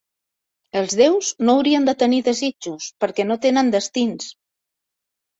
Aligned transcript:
Els 0.79 0.93
déus 0.99 1.27
no 1.49 1.53
haurien 1.57 1.83
de 1.89 1.93
tenir 2.03 2.21
desitjos 2.27 2.87
perquè 3.05 3.25
no 3.33 3.37
tenen 3.43 3.69
destins. 3.75 4.31